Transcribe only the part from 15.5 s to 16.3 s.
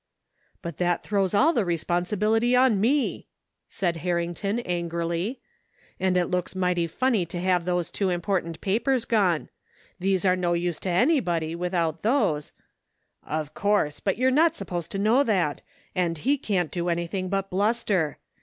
121 THE FINDING OF JASPER HOLT and